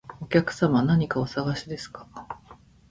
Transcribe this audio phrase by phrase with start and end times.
[0.19, 2.07] お客様、何かお探しですか？